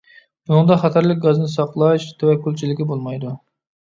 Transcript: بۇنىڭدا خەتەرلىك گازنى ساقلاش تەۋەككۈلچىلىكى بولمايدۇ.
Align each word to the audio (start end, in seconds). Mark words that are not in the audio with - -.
بۇنىڭدا 0.51 0.77
خەتەرلىك 0.83 1.19
گازنى 1.25 1.49
ساقلاش 1.55 2.07
تەۋەككۈلچىلىكى 2.23 2.89
بولمايدۇ. 2.93 3.35